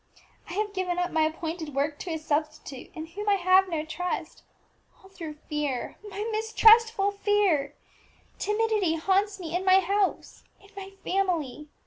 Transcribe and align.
_I 0.49 0.53
have 0.53 0.73
given 0.73 0.97
up 0.97 1.11
my 1.11 1.25
own 1.25 1.31
appointed 1.33 1.75
work 1.75 1.99
to 1.99 2.09
a 2.11 2.17
substitute 2.17 2.89
in 2.95 3.05
whom 3.05 3.29
I 3.29 3.35
have 3.35 3.69
no 3.69 3.85
trust, 3.85 4.41
all 4.97 5.09
through 5.11 5.35
fear 5.47 5.95
my 6.09 6.27
mistrustful 6.31 7.11
fear! 7.11 7.75
Timidity 8.39 8.95
haunts 8.95 9.39
me 9.39 9.55
in 9.55 9.63
my 9.63 9.79
house 9.79 10.43
in 10.59 10.71
my 10.75 10.93
family. 11.03 11.67